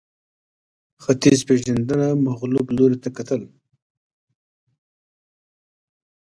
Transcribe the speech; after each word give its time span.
ختیځپېژندنه 1.03 2.07
مغلوب 2.25 2.67
لوري 2.77 2.97
ته 3.03 3.09
کتل 3.17 3.41